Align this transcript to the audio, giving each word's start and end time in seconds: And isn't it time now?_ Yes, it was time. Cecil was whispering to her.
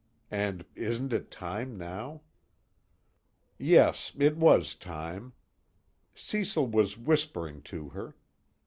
And 0.31 0.65
isn't 0.73 1.13
it 1.13 1.29
time 1.29 1.77
now?_ 1.77 2.21
Yes, 3.59 4.13
it 4.17 4.35
was 4.35 4.73
time. 4.73 5.33
Cecil 6.15 6.65
was 6.65 6.97
whispering 6.97 7.61
to 7.69 7.89
her. 7.89 8.15